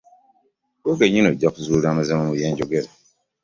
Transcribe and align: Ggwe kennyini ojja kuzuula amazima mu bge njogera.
Ggwe 0.79 0.93
kennyini 0.99 1.27
ojja 1.31 1.49
kuzuula 1.53 1.87
amazima 1.89 2.21
mu 2.25 2.31
bge 2.33 2.47
njogera. 2.51 2.89